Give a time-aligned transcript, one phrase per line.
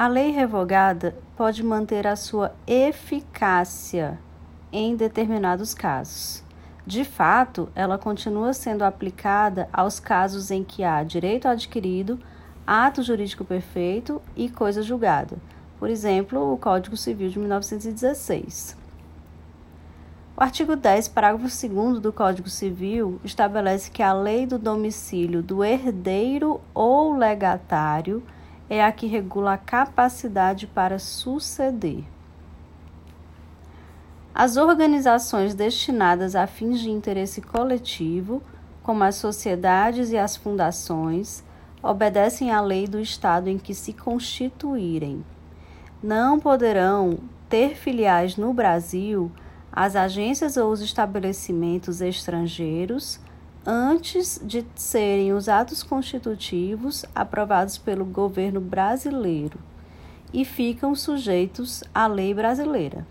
[0.00, 4.18] A lei revogada pode manter a sua eficácia
[4.72, 6.42] em determinados casos.
[6.86, 12.18] De fato, ela continua sendo aplicada aos casos em que há direito adquirido,
[12.66, 15.36] ato jurídico perfeito e coisa julgada.
[15.78, 18.78] Por exemplo, o Código Civil de 1916.
[20.34, 25.62] O artigo 10, parágrafo 2 do Código Civil estabelece que a lei do domicílio do
[25.62, 28.22] herdeiro ou legatário
[28.70, 32.04] é a que regula a capacidade para suceder.
[34.32, 38.40] As organizações destinadas a fins de interesse coletivo,
[38.80, 41.42] como as sociedades e as fundações,
[41.82, 45.24] obedecem à lei do Estado em que se constituírem.
[46.00, 49.32] Não poderão ter filiais no Brasil
[49.72, 53.20] as agências ou os estabelecimentos estrangeiros
[53.66, 59.58] antes de serem os atos constitutivos aprovados pelo governo brasileiro
[60.32, 63.06] e ficam sujeitos à lei brasileira.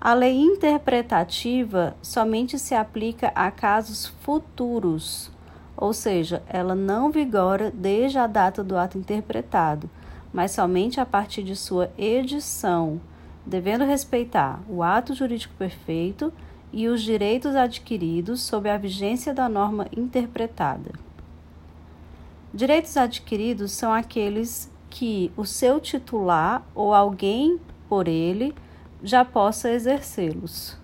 [0.00, 5.30] A lei interpretativa somente se aplica a casos futuros,
[5.76, 9.88] ou seja, ela não vigora desde a data do ato interpretado,
[10.32, 13.00] mas somente a partir de sua edição,
[13.46, 16.32] devendo respeitar o ato jurídico perfeito
[16.72, 20.92] e os direitos adquiridos sob a vigência da norma interpretada.
[22.52, 28.54] Direitos adquiridos são aqueles que o seu titular ou alguém por ele
[29.02, 30.76] já possa exercê-los.